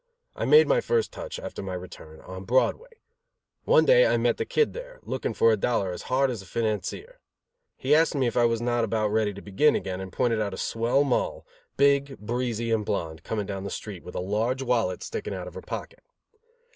[0.35, 2.89] I made my first touch, after my return, on Broadway.
[3.65, 6.47] One day I met the Kid there, looking for a dollar as hard as a
[6.47, 7.19] financier.
[7.77, 10.55] He asked me if I was not about ready to begin again, and pointed out
[10.55, 11.45] a swell Moll,
[11.77, 15.53] big, breezy and blonde, coming down the street, with a large wallet sticking out of
[15.53, 16.01] her pocket.